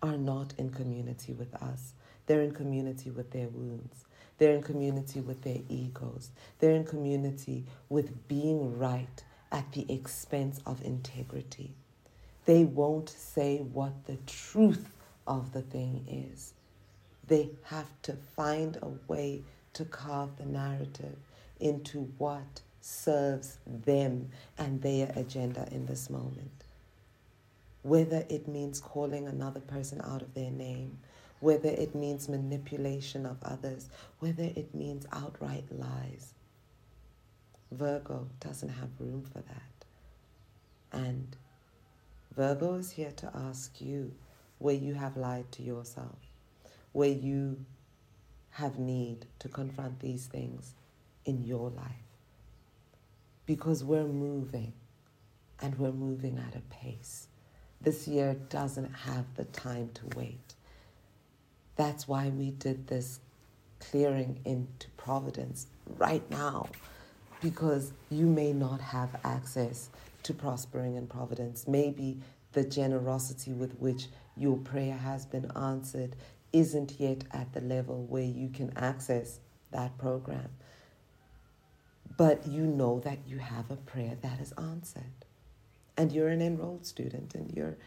are 0.04 0.18
not 0.18 0.54
in 0.58 0.70
community 0.70 1.34
with 1.34 1.56
us. 1.56 1.94
They're 2.28 2.42
in 2.42 2.52
community 2.52 3.10
with 3.10 3.32
their 3.32 3.48
wounds. 3.48 4.06
They're 4.38 4.54
in 4.54 4.62
community 4.62 5.22
with 5.22 5.42
their 5.42 5.60
egos. 5.70 6.32
They're 6.60 6.76
in 6.76 6.86
community 6.86 7.66
with 7.90 8.28
being 8.28 8.78
right 8.78 9.24
at 9.52 9.72
the 9.72 9.92
expense 9.92 10.60
of 10.66 10.84
integrity. 10.84 11.72
They 12.46 12.66
won't 12.66 13.10
say 13.10 13.60
what 13.60 14.06
the 14.06 14.18
truth 14.28 14.90
of 15.26 15.54
the 15.54 15.62
thing 15.62 16.06
is. 16.34 16.54
They 17.28 17.50
have 17.64 17.90
to 18.04 18.14
find 18.36 18.78
a 18.82 18.90
way 19.08 19.44
to 19.74 19.86
carve 19.86 20.36
the 20.38 20.46
narrative 20.46 21.16
into 21.62 22.12
what 22.18 22.62
serves 22.82 23.60
them 23.66 24.30
and 24.58 24.82
their 24.82 25.12
agenda 25.16 25.66
in 25.72 25.86
this 25.86 26.10
moment 26.10 26.66
whether 27.84 28.26
it 28.30 28.48
means 28.48 28.80
calling 28.80 29.28
another 29.28 29.60
person 29.60 30.02
out 30.04 30.22
of 30.22 30.34
their 30.34 30.52
name, 30.52 30.98
whether 31.42 31.70
it 31.70 31.94
means 31.94 32.30
manipulation 32.30 33.26
of 33.26 33.38
others, 33.44 33.90
whether 34.20 34.44
it 34.44 34.74
means 34.74 35.06
outright 35.12 35.66
lies. 35.70 36.34
Virgo 37.72 38.28
doesn't 38.40 38.70
have 38.70 38.90
room 39.00 39.24
for 39.24 39.42
that. 39.42 39.86
And 40.94 41.36
Virgo 42.36 42.76
is 42.76 42.92
here 42.92 43.12
to 43.12 43.32
ask 43.36 43.82
you 43.82 44.14
where 44.60 44.76
you 44.76 44.94
have 44.94 45.18
lied 45.18 45.52
to 45.52 45.64
yourself, 45.64 46.16
where 46.94 47.10
you 47.10 47.66
have 48.52 48.80
need 48.80 49.26
to 49.40 49.50
confront 49.50 50.00
these 50.00 50.28
things 50.28 50.76
in 51.26 51.44
your 51.44 51.70
life. 51.72 51.86
Because 53.46 53.84
we're 53.84 54.06
moving 54.06 54.72
and 55.62 55.78
we're 55.78 55.92
moving 55.92 56.38
at 56.38 56.56
a 56.56 56.62
pace. 56.74 57.28
This 57.84 58.08
year 58.08 58.38
doesn't 58.50 58.94
have 58.94 59.26
the 59.36 59.44
time 59.44 59.90
to 59.96 60.18
wait. 60.18 60.56
That's 61.76 62.08
why 62.08 62.30
we 62.30 62.52
did 62.52 62.88
this 62.88 63.20
clearing 63.80 64.40
into 64.46 64.88
Providence 64.96 65.68
right 65.98 66.24
now, 66.32 66.70
because 67.42 67.92
you 68.10 68.26
may 68.26 68.54
not 68.54 68.80
have 68.80 69.20
access 69.26 69.90
to 70.24 70.34
prospering 70.34 70.96
in 70.96 71.08
Providence. 71.08 71.68
Maybe 71.68 72.20
the 72.54 72.64
generosity 72.64 73.52
with 73.52 73.74
which 73.80 74.06
your 74.38 74.56
prayer 74.58 74.96
has 74.96 75.26
been 75.26 75.52
answered 75.56 76.16
isn't 76.54 76.94
yet 77.00 77.26
at 77.32 77.52
the 77.52 77.62
level 77.62 78.06
where 78.06 78.24
you 78.24 78.48
can 78.48 78.72
access 78.78 79.40
that 79.72 79.98
program. 79.98 80.50
But 82.16 82.48
you 82.48 82.62
know 82.62 83.00
that 83.02 83.18
you 83.28 83.40
have 83.40 83.72
a 83.72 83.76
prayer 83.76 84.16
that 84.22 84.40
is 84.40 84.54
answered. 84.54 85.26
And 85.98 86.12
you're 86.12 86.30
an 86.30 86.42
enrolled 86.42 86.86
student 86.86 87.36
and 87.36 87.52
you're 87.56 87.78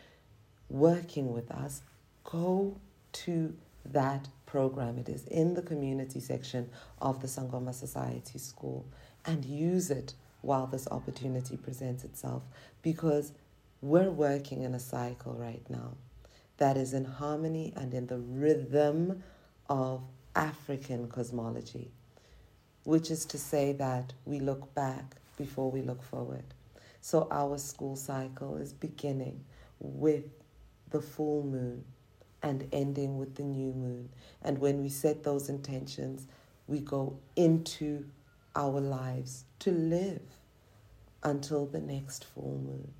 working 0.68 1.32
with 1.32 1.50
us. 1.50 1.82
Go 2.24 2.76
to 3.12 3.56
that 3.84 4.28
program. 4.46 4.98
It 4.98 5.08
is 5.08 5.24
in 5.26 5.54
the 5.54 5.62
community 5.62 6.20
section 6.20 6.68
of 7.00 7.20
the 7.20 7.26
Sangoma 7.26 7.74
Society 7.74 8.38
School 8.38 8.86
and 9.24 9.44
use 9.44 9.90
it 9.90 10.14
while 10.42 10.66
this 10.66 10.86
opportunity 10.90 11.56
presents 11.56 12.04
itself 12.04 12.42
because 12.82 13.32
we're 13.82 14.10
working 14.10 14.62
in 14.62 14.74
a 14.74 14.78
cycle 14.78 15.34
right 15.34 15.62
now 15.68 15.94
that 16.58 16.76
is 16.76 16.94
in 16.94 17.04
harmony 17.04 17.72
and 17.76 17.92
in 17.92 18.06
the 18.06 18.18
rhythm 18.18 19.22
of 19.68 20.02
African 20.34 21.08
cosmology, 21.08 21.90
which 22.84 23.10
is 23.10 23.24
to 23.26 23.38
say 23.38 23.72
that 23.72 24.12
we 24.24 24.38
look 24.40 24.74
back 24.74 25.16
before 25.36 25.70
we 25.70 25.82
look 25.82 26.02
forward. 26.02 26.44
So 27.00 27.28
our 27.30 27.58
school 27.58 27.96
cycle 27.96 28.56
is 28.56 28.72
beginning 28.72 29.44
with 29.78 30.24
the 30.90 31.00
full 31.00 31.42
moon 31.42 31.84
and 32.42 32.68
ending 32.72 33.18
with 33.18 33.34
the 33.34 33.42
new 33.42 33.72
moon. 33.72 34.08
And 34.42 34.58
when 34.58 34.82
we 34.82 34.88
set 34.88 35.22
those 35.22 35.48
intentions, 35.48 36.26
we 36.66 36.80
go 36.80 37.18
into 37.34 38.04
our 38.54 38.80
lives 38.80 39.44
to 39.60 39.70
live 39.70 40.22
until 41.22 41.66
the 41.66 41.80
next 41.80 42.24
full 42.24 42.60
moon. 42.64 42.92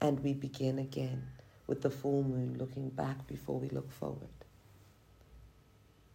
And 0.00 0.20
we 0.20 0.34
begin 0.34 0.78
again 0.78 1.26
with 1.66 1.82
the 1.82 1.90
full 1.90 2.22
moon 2.22 2.56
looking 2.58 2.90
back 2.90 3.26
before 3.26 3.58
we 3.58 3.68
look 3.68 3.90
forward 3.90 4.28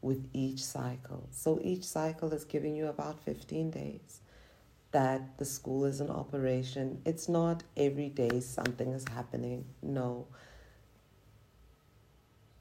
with 0.01 0.29
each 0.33 0.63
cycle. 0.63 1.27
So 1.31 1.59
each 1.61 1.83
cycle 1.83 2.33
is 2.33 2.45
giving 2.45 2.75
you 2.75 2.87
about 2.87 3.19
15 3.23 3.71
days 3.71 4.21
that 4.91 5.37
the 5.37 5.45
school 5.45 5.85
is 5.85 6.01
in 6.01 6.09
operation. 6.09 7.01
It's 7.05 7.29
not 7.29 7.63
every 7.77 8.09
day 8.09 8.39
something 8.39 8.91
is 8.93 9.05
happening. 9.13 9.65
No. 9.81 10.27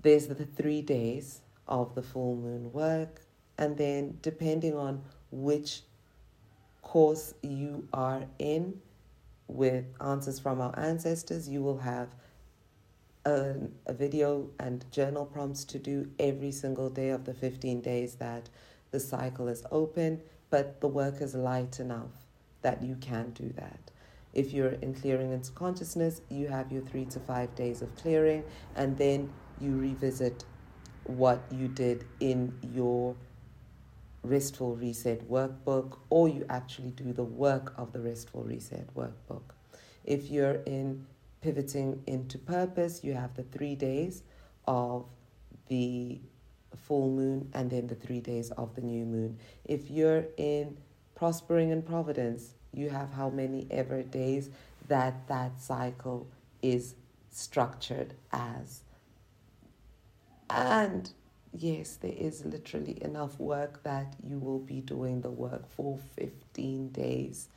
There's 0.02 0.26
the 0.26 0.46
three 0.46 0.82
days 0.82 1.40
of 1.66 1.94
the 1.94 2.02
full 2.02 2.36
moon 2.36 2.72
work, 2.72 3.22
and 3.56 3.76
then 3.76 4.18
depending 4.22 4.76
on 4.76 5.02
which 5.30 5.82
course 6.82 7.34
you 7.42 7.86
are 7.92 8.24
in 8.38 8.80
with 9.48 9.84
answers 10.00 10.38
from 10.38 10.60
our 10.60 10.78
ancestors, 10.78 11.48
you 11.48 11.62
will 11.62 11.78
have 11.78 12.08
a, 13.24 13.54
a 13.86 13.92
video 13.92 14.48
and 14.58 14.84
journal 14.90 15.26
prompts 15.26 15.64
to 15.64 15.78
do 15.78 16.10
every 16.18 16.52
single 16.52 16.90
day 16.90 17.10
of 17.10 17.24
the 17.24 17.34
15 17.34 17.80
days 17.80 18.14
that 18.16 18.48
the 18.90 19.00
cycle 19.00 19.48
is 19.48 19.64
open, 19.70 20.20
but 20.50 20.80
the 20.80 20.88
work 20.88 21.20
is 21.20 21.34
light 21.34 21.80
enough 21.80 22.10
that 22.62 22.82
you 22.82 22.96
can 22.96 23.30
do 23.30 23.52
that. 23.56 23.78
If 24.34 24.52
you're 24.52 24.76
in 24.82 24.94
clearing 24.94 25.32
into 25.32 25.52
consciousness, 25.52 26.20
you 26.28 26.48
have 26.48 26.70
your 26.70 26.82
three 26.82 27.06
to 27.06 27.20
five 27.20 27.54
days 27.54 27.82
of 27.82 27.94
clearing, 27.96 28.44
and 28.76 28.96
then 28.96 29.30
you 29.60 29.76
revisit 29.76 30.44
what 31.04 31.42
you 31.50 31.68
did 31.68 32.04
in 32.20 32.52
your 32.74 33.16
restful 34.22 34.76
reset 34.76 35.28
workbook, 35.30 35.98
or 36.10 36.28
you 36.28 36.44
actually 36.50 36.90
do 36.90 37.12
the 37.12 37.24
work 37.24 37.72
of 37.76 37.92
the 37.92 38.00
restful 38.00 38.42
reset 38.42 38.94
workbook. 38.94 39.42
If 40.04 40.30
you're 40.30 40.60
in 40.66 41.06
pivoting 41.40 42.02
into 42.06 42.38
purpose, 42.38 43.02
you 43.02 43.14
have 43.14 43.34
the 43.34 43.44
three 43.44 43.74
days 43.74 44.22
of 44.66 45.06
the 45.68 46.20
full 46.86 47.10
moon 47.10 47.50
and 47.52 47.70
then 47.70 47.86
the 47.86 47.94
three 47.94 48.20
days 48.20 48.50
of 48.52 48.74
the 48.74 48.80
new 48.80 49.04
moon. 49.04 49.38
If 49.64 49.90
you're 49.90 50.26
in 50.36 50.76
prospering 51.14 51.70
in 51.70 51.82
providence, 51.82 52.54
you 52.72 52.90
have 52.90 53.12
how 53.12 53.30
many 53.30 53.66
ever 53.70 54.02
days 54.02 54.50
that 54.88 55.26
that 55.28 55.60
cycle 55.60 56.26
is 56.62 56.94
structured 57.30 58.14
as. 58.32 58.82
And 60.50 61.10
yes, 61.52 61.96
there 61.96 62.14
is 62.16 62.44
literally 62.44 63.02
enough 63.02 63.38
work 63.38 63.82
that 63.82 64.14
you 64.22 64.38
will 64.38 64.60
be 64.60 64.80
doing 64.80 65.20
the 65.20 65.30
work 65.30 65.68
for 65.68 65.98
15 66.16 66.88
days 66.88 67.48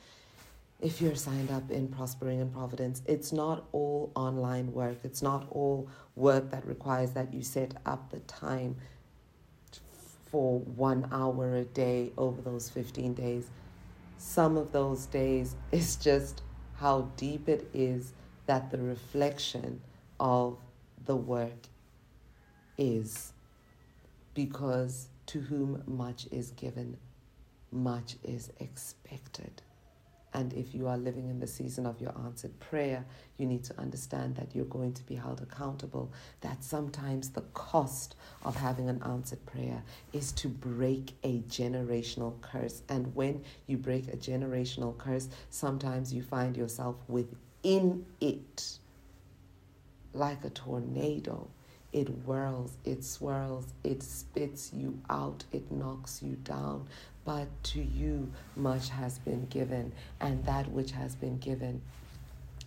if 0.82 1.00
you're 1.00 1.16
signed 1.16 1.52
up 1.52 1.70
in 1.70 1.88
Prospering 1.88 2.40
in 2.40 2.50
Providence, 2.50 3.04
it's 3.06 3.32
not 3.32 3.66
all 3.72 4.12
online 4.16 4.74
work. 4.74 4.98
It's 5.04 5.22
not 5.22 5.46
all 5.52 5.88
work 6.16 6.50
that 6.50 6.66
requires 6.66 7.12
that 7.12 7.34
you 7.34 7.44
set 7.44 7.76
up 7.86 8.10
the 8.10 8.20
time 8.22 8.76
for 10.32 10.60
one 10.60 11.08
hour 11.12 11.56
a 11.56 11.66
day 11.66 12.12
over 12.18 12.42
those 12.42 12.70
15 12.70 13.14
days. 13.14 13.50
Some 14.18 14.58
of 14.58 14.72
those 14.72 15.06
days 15.08 15.56
is 15.72 15.98
just 15.98 16.42
how 16.76 17.12
deep 17.18 17.50
it 17.50 17.70
is 17.74 18.14
that 18.46 18.72
the 18.72 18.78
reflection 18.78 19.82
of 20.20 20.58
the 21.06 21.16
work 21.16 21.68
is. 22.78 23.34
Because 24.34 25.10
to 25.28 25.42
whom 25.42 25.84
much 25.86 26.28
is 26.32 26.52
given, 26.52 26.98
much 27.72 28.16
is 28.24 28.52
expected. 28.60 29.62
And 30.34 30.54
if 30.54 30.74
you 30.74 30.88
are 30.88 30.98
living 30.98 31.30
in 31.30 31.40
the 31.40 31.48
season 31.48 31.86
of 31.86 32.00
your 32.00 32.14
answered 32.26 32.58
prayer, 32.60 33.06
you 33.38 33.46
need 33.46 33.64
to 33.66 33.78
understand 33.78 34.36
that 34.38 34.56
you're 34.56 34.66
going 34.66 34.94
to 34.94 35.04
be 35.04 35.16
held 35.16 35.42
accountable. 35.42 36.12
That 36.40 36.64
sometimes 36.64 37.30
the 37.30 37.42
cost 37.54 38.16
of 38.46 38.56
having 38.56 38.88
an 38.88 39.02
answered 39.04 39.46
prayer 39.46 39.84
is 40.14 40.32
to 40.34 40.48
break 40.48 41.14
a 41.24 41.40
generational 41.42 42.40
curse. 42.42 42.82
And 42.88 43.14
when 43.14 43.44
you 43.68 43.78
break 43.78 44.08
a 44.08 44.18
generational 44.18 44.98
curse, 44.98 45.28
sometimes 45.50 46.14
you 46.14 46.22
find 46.22 46.56
yourself 46.56 46.96
within 47.10 48.06
it 48.22 48.78
like 50.14 50.46
a 50.46 50.50
tornado. 50.50 51.48
It 51.92 52.08
whirls, 52.08 52.78
it 52.86 53.04
swirls, 53.04 53.74
it 53.84 54.02
spits 54.02 54.72
you 54.74 54.98
out, 55.10 55.44
it 55.52 55.70
knocks 55.72 56.24
you 56.24 56.38
down. 56.38 56.88
But 57.24 57.48
to 57.66 57.82
you, 57.82 58.32
much 58.56 58.90
has 58.90 59.20
been 59.20 59.46
given, 59.46 59.94
and 60.20 60.44
that 60.46 60.72
which 60.72 60.92
has 60.92 61.16
been 61.16 61.38
given 61.38 61.82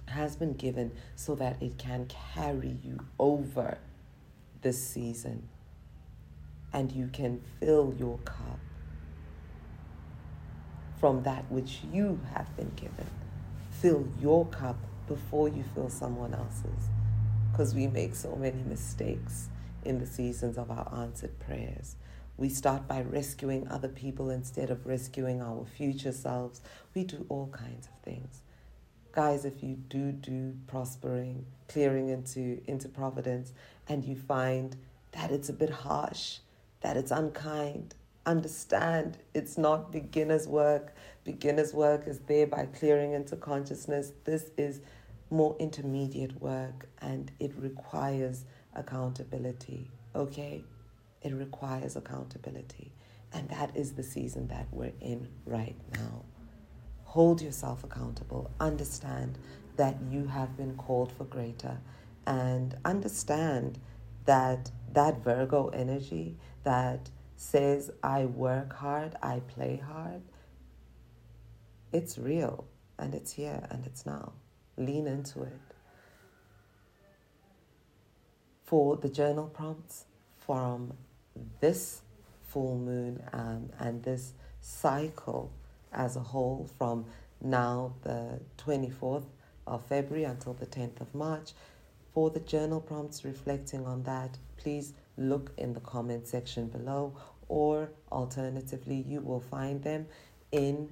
has 0.07 0.37
been 0.37 0.53
given 0.53 0.93
so 1.17 1.35
that 1.35 1.61
it 1.63 1.79
can 1.79 2.07
carry 2.35 2.77
you 2.83 2.99
over 3.19 3.79
this 4.61 4.87
season 4.87 5.49
and 6.73 6.91
you 6.93 7.09
can 7.13 7.41
fill 7.61 7.95
your 7.99 8.19
cup 8.19 8.59
from 10.99 11.23
that 11.23 11.51
which 11.51 11.81
you 11.93 12.21
have 12.35 12.55
been 12.57 12.73
given. 12.77 13.07
Fill 13.71 14.07
your 14.21 14.47
cup 14.47 14.77
before 15.07 15.49
you 15.49 15.65
fill 15.75 15.89
someone 15.89 16.35
else's 16.35 16.89
because 17.53 17.75
we 17.75 17.87
make 17.87 18.15
so 18.15 18.35
many 18.35 18.63
mistakes 18.63 19.49
in 19.85 19.99
the 19.99 20.07
seasons 20.07 20.59
of 20.59 20.71
our 20.71 20.93
answered 20.95 21.39
prayers. 21.39 21.97
We 22.37 22.49
start 22.49 22.89
by 22.89 23.01
rescuing 23.03 23.69
other 23.69 23.89
people 23.89 24.31
instead 24.31 24.71
of 24.71 24.87
rescuing 24.87 25.41
our 25.41 25.65
future 25.65 26.13
selves. 26.13 26.61
We 26.95 27.05
do 27.05 27.27
all 27.29 27.47
kinds 27.49 27.87
of 27.87 27.93
things. 28.03 28.43
Guys, 29.13 29.45
if 29.45 29.63
you 29.63 29.77
do 29.77 30.11
do 30.11 30.55
prospering, 30.67 31.47
clearing 31.69 32.09
into, 32.09 32.61
into 32.67 32.89
providence, 32.89 33.53
and 33.89 34.05
you 34.05 34.17
find 34.17 34.77
that 35.13 35.31
it's 35.31 35.49
a 35.49 35.53
bit 35.53 35.71
harsh, 35.71 36.39
that 36.81 36.97
it's 36.97 37.13
unkind, 37.13 37.95
understand 38.27 39.19
it's 39.33 39.57
not 39.57 39.93
beginner's 39.93 40.49
work. 40.49 40.95
Beginner's 41.23 41.73
work 41.73 42.09
is 42.09 42.19
there 42.21 42.49
by 42.49 42.67
clearing 42.67 43.13
into 43.13 43.37
consciousness. 43.37 44.13
This 44.25 44.51
is 44.57 44.81
more 45.31 45.57
intermediate 45.61 46.41
work 46.41 46.89
and 47.01 47.31
it 47.39 47.53
requires 47.57 48.45
accountability, 48.75 49.91
okay? 50.15 50.65
It 51.25 51.33
requires 51.33 51.97
accountability. 51.97 52.93
And 53.33 53.49
that 53.49 53.77
is 53.77 53.95
the 53.95 54.05
season 54.05 54.47
that 54.49 54.69
we're 54.71 54.93
in 55.01 55.27
right 55.45 55.75
now. 55.95 56.23
Hold 57.05 57.43
yourself 57.43 57.83
accountable. 57.83 58.51
Understand 58.61 59.39
that 59.77 59.97
you 60.09 60.27
have 60.27 60.57
been 60.57 60.77
called 60.77 61.11
for 61.11 61.25
greater. 61.25 61.79
And 62.27 62.77
understand 62.85 63.81
that 64.27 64.71
that 64.93 65.25
Virgo 65.25 65.69
energy 65.69 66.37
that 66.63 67.11
says, 67.37 67.91
I 68.03 68.27
work 68.27 68.73
hard, 68.75 69.17
I 69.23 69.41
play 69.41 69.83
hard, 69.85 70.23
it's 71.93 72.19
real 72.19 72.65
and 72.99 73.15
it's 73.15 73.33
here 73.33 73.67
and 73.71 73.87
it's 73.87 74.07
now. 74.07 74.33
Lean 74.77 75.07
into 75.07 75.43
it. 75.43 75.61
For 78.65 78.97
the 78.97 79.09
journal 79.09 79.47
prompts 79.47 80.07
from 80.39 80.95
this 81.61 82.03
full 82.43 82.79
moon 82.79 83.23
um, 83.33 83.71
and 83.79 84.03
this 84.03 84.33
cycle 84.61 85.53
as 85.93 86.17
a 86.17 86.21
whole 86.21 86.69
from 86.79 87.05
now 87.41 87.95
the 88.03 88.41
24th 88.59 89.25
of 89.67 89.85
February 89.87 90.25
until 90.25 90.55
the 90.55 90.67
10th 90.67 91.01
of 91.01 91.15
March. 91.15 91.53
For 92.13 92.31
the 92.31 92.41
journal 92.41 92.81
prompts 92.81 93.25
reflecting 93.25 93.87
on 93.87 94.05
that, 94.05 94.39
please 94.57 94.93
look 95.17 95.53
in 95.57 95.73
the 95.73 95.81
comment 95.81 96.27
section 96.27 96.69
below, 96.69 97.17
or 97.49 97.91
alternatively, 98.13 99.05
you 99.07 99.21
will 99.21 99.41
find 99.41 99.83
them 99.83 100.07
in 100.53 100.91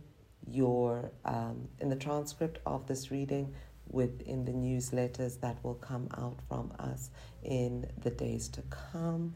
your 0.51 1.11
um, 1.25 1.69
in 1.79 1.89
the 1.89 1.97
transcript 1.97 2.59
of 2.67 2.87
this 2.89 3.13
reading 3.13 3.55
within 3.89 4.45
the 4.45 4.53
newsletters 4.53 5.39
that 5.41 5.57
will 5.63 5.75
come 5.75 6.09
out 6.17 6.39
from 6.49 6.73
us 6.79 7.11
in 7.45 7.87
the 8.03 8.11
days 8.11 8.49
to 8.49 8.63
come. 8.63 9.35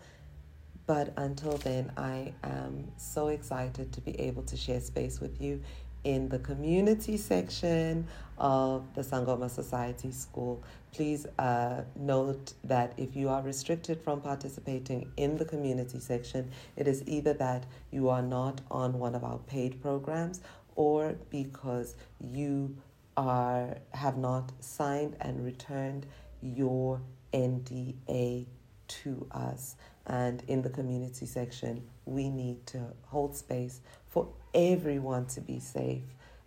But 0.86 1.12
until 1.16 1.56
then, 1.58 1.90
I 1.96 2.32
am 2.44 2.92
so 2.96 3.28
excited 3.28 3.92
to 3.92 4.00
be 4.00 4.18
able 4.20 4.42
to 4.44 4.56
share 4.56 4.80
space 4.80 5.20
with 5.20 5.40
you 5.40 5.60
in 6.04 6.28
the 6.28 6.38
community 6.38 7.16
section 7.16 8.06
of 8.38 8.84
the 8.94 9.02
Sangoma 9.02 9.50
Society 9.50 10.12
School. 10.12 10.62
Please 10.92 11.26
uh, 11.40 11.82
note 11.96 12.54
that 12.62 12.92
if 12.96 13.16
you 13.16 13.28
are 13.28 13.42
restricted 13.42 14.00
from 14.00 14.20
participating 14.20 15.10
in 15.16 15.36
the 15.36 15.44
community 15.44 15.98
section, 15.98 16.52
it 16.76 16.86
is 16.86 17.02
either 17.06 17.32
that 17.32 17.66
you 17.90 18.08
are 18.08 18.22
not 18.22 18.60
on 18.70 19.00
one 19.00 19.16
of 19.16 19.24
our 19.24 19.38
paid 19.38 19.82
programs 19.82 20.40
or 20.76 21.16
because 21.30 21.96
you 22.20 22.76
are 23.16 23.76
have 23.92 24.16
not 24.16 24.52
signed 24.60 25.16
and 25.20 25.44
returned 25.44 26.06
your 26.40 27.00
NDA 27.32 28.46
to 28.86 29.26
us. 29.32 29.74
And 30.06 30.42
in 30.46 30.62
the 30.62 30.70
community 30.70 31.26
section, 31.26 31.82
we 32.04 32.28
need 32.28 32.64
to 32.66 32.80
hold 33.06 33.36
space 33.36 33.80
for 34.06 34.28
everyone 34.54 35.26
to 35.26 35.40
be 35.40 35.58
safe 35.58 36.04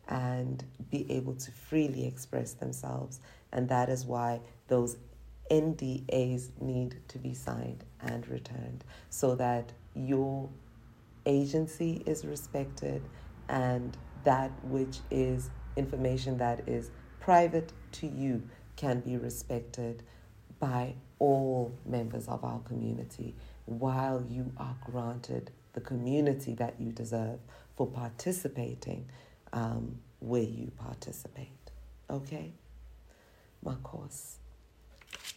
and 0.08 0.64
be 0.90 1.10
able 1.12 1.36
to 1.36 1.52
freely 1.52 2.08
express 2.08 2.54
themselves. 2.54 3.20
And 3.52 3.70
that 3.70 3.90
is 3.90 4.06
why 4.06 4.40
those 4.68 4.98
NDAs 5.52 6.50
need 6.62 6.96
to 7.10 7.18
be 7.18 7.34
signed 7.34 7.84
and 8.02 8.28
returned 8.28 8.84
so 9.10 9.36
that 9.36 9.72
your 9.94 10.50
agency 11.26 12.04
is 12.06 12.26
respected 12.26 13.02
and 13.50 13.98
that 14.24 14.52
which 14.64 15.00
is 15.12 15.50
information 15.76 16.38
that 16.38 16.68
is 16.68 16.92
private 17.20 17.74
to 17.92 18.08
you 18.08 18.42
can 18.76 19.00
be 19.00 19.18
respected 19.18 20.04
by 20.60 20.94
all 21.20 21.72
members 21.86 22.28
of 22.28 22.44
our 22.44 22.60
community 22.60 23.36
while 23.70 24.24
you 24.28 24.52
are 24.58 24.76
granted 24.84 25.52
the 25.74 25.82
community 25.82 26.54
that 26.56 26.76
you 26.80 26.92
deserve 26.92 27.40
for 27.78 27.88
participating 27.88 29.06
um, 29.54 29.98
where 30.20 30.42
you 30.42 30.72
participate. 30.78 31.48
Okay? 32.10 32.52
Makos. 33.64 34.36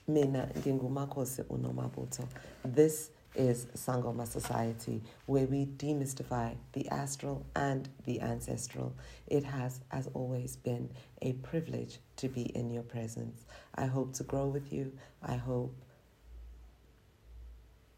Mina 0.08 0.48
ngingumakhosi 0.58 1.44
uNomabutho. 1.44 2.26
This 2.64 3.10
is 3.34 3.66
Sangoma 3.76 4.26
Society, 4.26 5.00
where 5.26 5.46
we 5.46 5.66
demystify 5.66 6.54
the 6.72 6.88
astral 6.88 7.46
and 7.54 7.88
the 8.04 8.20
ancestral. 8.20 8.94
It 9.26 9.44
has, 9.44 9.80
as 9.90 10.08
always, 10.14 10.56
been 10.56 10.90
a 11.22 11.32
privilege 11.34 11.98
to 12.16 12.28
be 12.28 12.42
in 12.54 12.70
your 12.70 12.82
presence. 12.82 13.44
I 13.74 13.86
hope 13.86 14.12
to 14.14 14.24
grow 14.24 14.46
with 14.46 14.72
you. 14.72 14.92
I 15.22 15.36
hope 15.36 15.74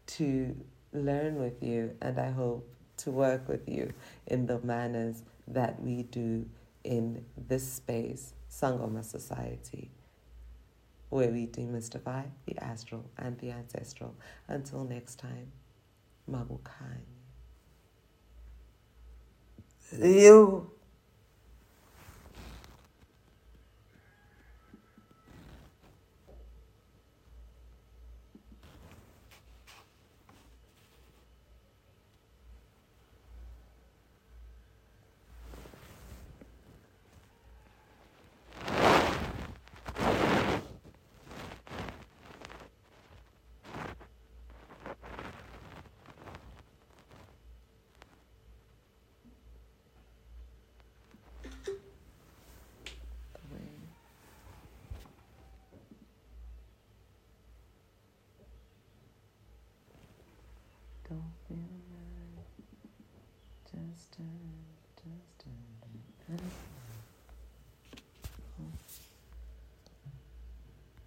to 0.07 0.55
learn 0.93 1.35
with 1.35 1.61
you, 1.61 1.95
and 2.01 2.19
I 2.19 2.31
hope 2.31 2.69
to 2.97 3.11
work 3.11 3.47
with 3.47 3.67
you 3.67 3.93
in 4.27 4.45
the 4.45 4.59
manners 4.59 5.23
that 5.47 5.81
we 5.81 6.03
do 6.03 6.45
in 6.83 7.25
this 7.47 7.73
space, 7.73 8.33
Sangoma 8.49 9.03
Society 9.03 9.89
where 11.09 11.29
we 11.29 11.47
demystify 11.47 12.25
the 12.45 12.61
astral 12.63 13.05
and 13.17 13.37
the 13.39 13.51
ancestral. 13.51 14.13
Until 14.47 14.83
next 14.83 15.15
time, 15.15 15.51
Mabukani. 16.29 17.05
You. 19.97 20.71
Don't 61.15 61.31
feel 61.47 61.57
right. 61.95 62.43
Just 63.71 64.11
turn, 64.17 64.65
just 65.01 65.39
turn. 66.27 66.74